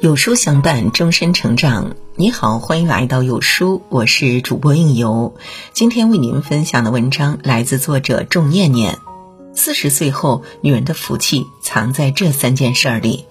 [0.00, 1.94] 有书相伴，终身成长。
[2.16, 5.34] 你好，欢迎来到有书，我是主播应由。
[5.74, 8.96] 今天为您分享的文章来自作者仲念念。
[9.52, 13.26] 四十岁后，女人的福气藏在这三件事里。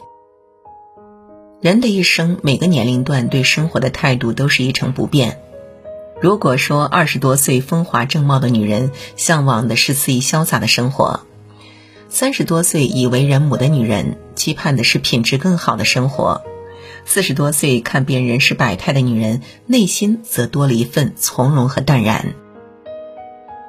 [1.60, 5.40] 人的一生，每个年龄段对生活的态度都是一成不变。
[6.22, 11.22] 如果说二十多岁风华正茂的女人向往的是肆意潇洒的生活，
[12.10, 16.44] 三十多岁已为人母的女人期盼的是品质更好的生活。
[17.06, 22.34] 四十多岁看遍人世百态的女人，内心则多了一份从容和淡然。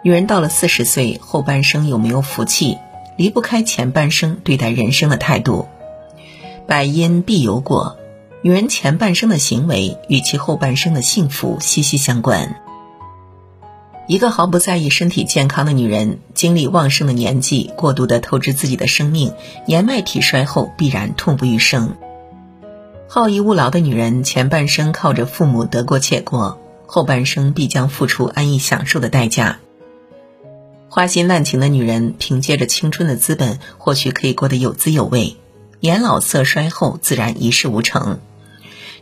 [0.03, 2.79] 女人到了四十岁后半生有没有福气，
[3.17, 5.69] 离不开前半生对待人生的态度。
[6.67, 7.99] 百因必有果，
[8.43, 12.57] 女人前半生的行为与其后半生的幸福息息相关。
[14.07, 19.33] 一个毫不在意身体健康的女人，精力旺盛的年纪过度的透支自己的生命，
[19.67, 21.97] 年迈体衰后必然痛不欲生。
[23.13, 29.59] 好逸恶劳的女人，前半生靠着父母得过且过，后半生必将付出安逸享受的代价。
[30.89, 35.35] 花心滥情的女人，凭借着青春的资本，或许可以过得有滋有味；
[35.81, 38.21] 年老色衰后，自然一事无成。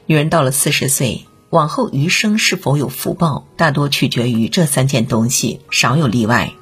[0.06, 6.54] 女人到了四十岁，往后余生是否有福报，大多取决于这三件东西，少有例外。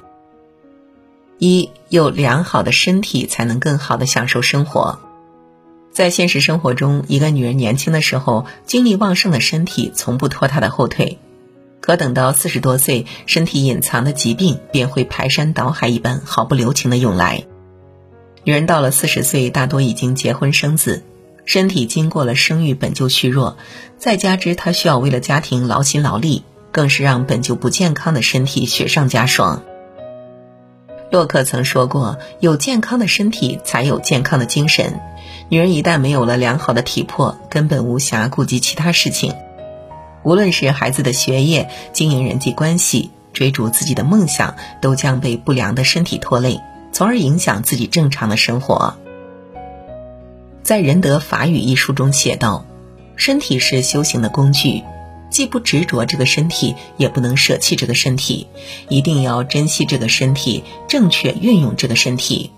[1.39, 4.99] 一有良好的身体，才能更好的享受生活。
[5.97, 11.17] 在现实生活中，一个女人年轻的时候，精力旺盛的身体从不拖她的后腿；
[11.81, 17.45] 可等到四十多岁，身体隐藏的疾病便会排山倒海一般毫不留情的涌来。
[18.43, 21.01] 女人到了四十岁，大多已经结婚生子，
[21.45, 23.57] 身体经过了生育本就虚弱，
[23.97, 29.63] 再加之她需要为了家庭劳心劳力，更是让本就不健康的身体雪上加霜。
[31.09, 34.99] 洛克曾说过：“有健康的身体，才有健康的精神。”
[35.49, 39.33] 女人一旦没有了良好的体魄，根本无暇顾及其他事情。
[40.23, 46.59] 无论是孩子的学业、经营人际关系、追逐自己的梦想，都将被不良的身体拖累，
[46.91, 48.95] 从而影响自己正常的生活。
[50.63, 52.65] 在《仁德法语》一书中写道
[53.15, 54.83] ：“身体是修行的工具，
[55.29, 58.47] 既不执着这个身体，也不能舍弃这个身体，
[58.89, 62.51] 一定要珍惜这个身体，正确运用这个身体。”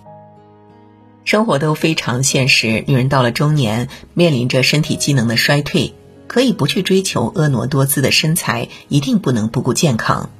[1.26, 5.94] 生活都非常现实，女人到了中年，面临着身体机能的衰退，
[6.28, 10.32] 可以不去追求婀娜多姿的身材，一定不能不顾健康。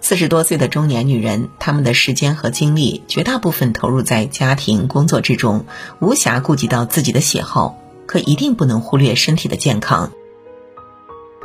[0.00, 5.66] 四十多岁的中年女人，她们的时间和精力绝大部分投入在家庭工作之中，
[6.00, 10.12] 无暇顾及到自己的喜好，可一定不能忽略身体的健康。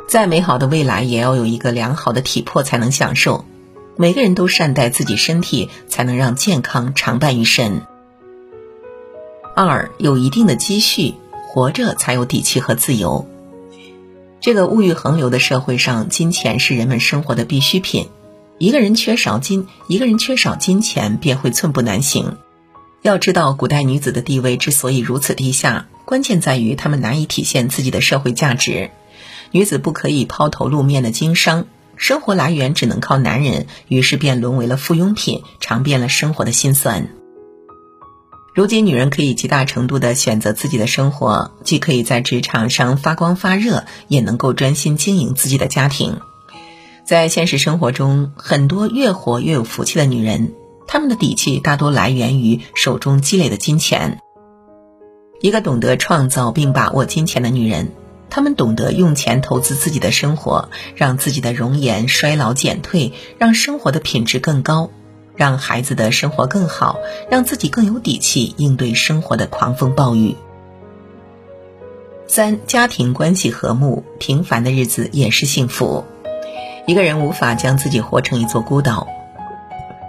[0.08, 3.44] 再美好的未来，也要有一个良好的体魄才能享受。
[3.96, 7.82] 每个人都善待自己身体，才能让健康常伴于身。
[9.54, 11.14] 二有一定的积蓄，
[11.48, 13.28] 活着才有底气和自由。
[14.40, 18.08] 这个物欲横流的社会上，金钱是人们生活的必需品。
[18.58, 22.38] 一个人缺少金，一个人缺少金钱，便会寸步难行。
[23.02, 28.90] 要知道，古代女子的地位之所以如此低下，关键在于她们难以体现自己的社会价值。
[29.50, 37.08] 女子不可以抛头露面的经商，生活来源只能靠男人，于是便沦为了附庸品，尝遍了生活的辛酸。
[38.54, 46.20] 如今，女人可以极大程度的选择自己的生活，既可以在职场上发光发热，也能够专心经营自己的家庭。
[47.06, 50.52] 在现实生活中，很多越活越有福气的女人，
[50.86, 54.18] 她们的底气大多来源于手中积累的金钱。
[55.40, 57.92] 一个懂得创造并把握金钱的女人，
[58.28, 64.90] 她们懂得用钱投资自己的生活，让自己的容颜衰老减退，让生活的品质更高。
[65.36, 66.98] 让孩子的生活更好，
[67.30, 70.36] 让自己更有底气应对生活的狂风暴雨。
[72.26, 76.04] 三、家庭关系和睦，平凡的日子也是幸福。
[76.86, 79.06] 一个人无法将自己活成一座孤岛。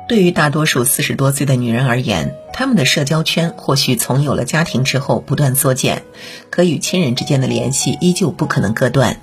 [0.07, 6.03] 对于大多数四十多岁的女人而言，她们的社交圈或许从有了家庭之后不断缩减，
[6.49, 9.19] 可与亲人之间的联系依旧不可能割断。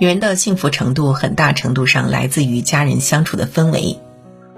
[0.00, 3.98] 女人的幸福程度，很大程度上来自于家人相处的氛围。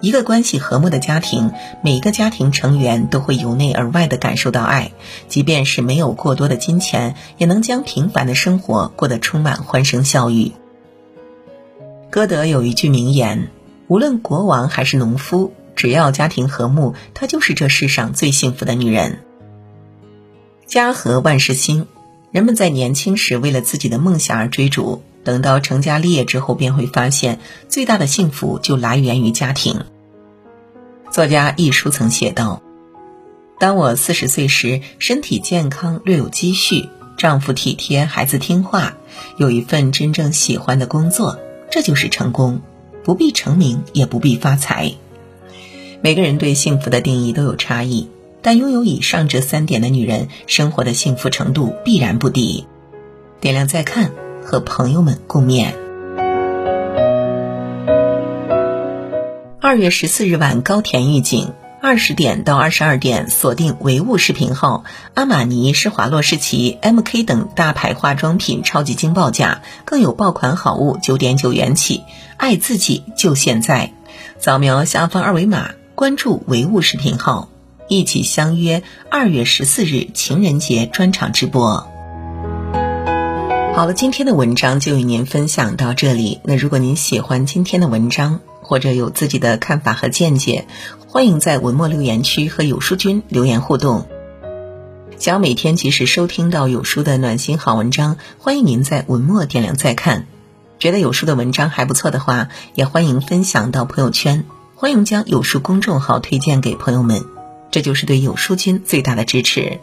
[0.01, 1.53] 一个关系和睦的家庭，
[1.83, 4.93] 每一个家庭成员都会由内而外的感受到爱，
[5.29, 10.53] 即便是没有过多的金钱，也能将平凡的生活过得充满欢声笑语。
[12.09, 13.51] 歌德有一句名言
[13.89, 19.21] ：“无论国王还是农夫，只要家庭和睦，她就是这世上最幸福的女人。”
[20.67, 21.87] 家和万事兴，
[22.31, 25.03] 人们在年轻时为了自己的梦想而追逐。
[25.25, 29.85] 等到成家立业之后，便会发现最大的幸福就来源于家庭。
[31.11, 32.63] 作家一书曾写道
[33.59, 38.97] ：“当我四十岁时，身体健康，略有积蓄，丈夫体贴，孩子听话，
[39.37, 41.39] 有一份真正喜欢的工作，
[41.71, 42.61] 这就是成功。
[43.03, 44.93] 不必成名，也不必发财。
[46.03, 48.09] 每个人对幸福的定义都有差异，
[48.43, 52.67] 但拥有以上这三点的女人，生活的幸福程度必然不低。
[53.41, 54.13] 点亮再看，
[54.51, 55.75] 和朋友们共勉。
[59.61, 64.83] 二月十四日晚，高田预警：二十点到二十二点，锁定唯物视频号，
[65.15, 72.03] 阿玛尼、施华洛世奇、MK 等大牌化妆品超级惊爆价，更有爆款好物九点九元起。
[72.37, 73.93] 爱自己就现在，
[74.41, 77.51] 扫描下方二维码，关注唯物视频号，
[77.87, 78.83] 一起相约
[79.13, 81.90] 二月十四日情人节专场直播。
[83.81, 86.43] 好了，今天的文章就与您分享到这里。
[86.45, 90.67] 那如果您喜欢今天的文章，或者有自己的看法和见解，
[91.09, 94.07] 欢迎在文末留言区和有书君留言互动。
[95.17, 100.27] 想要每天及时收听到有书的暖心好文章，欢迎您在文末点亮再看。
[100.79, 104.45] 觉得有书的文章还不错的话，也欢迎分享到朋友圈，
[104.77, 107.25] 欢迎将有书公众号推荐给朋友们，
[107.71, 109.81] 这就是对有书君最大的支持。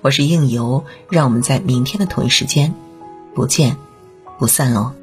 [0.00, 2.72] 我是应由，让我们在明天的同一时间，
[3.34, 3.76] 不见
[4.38, 5.01] 不散喽。